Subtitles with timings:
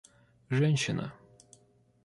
[0.49, 1.13] женщина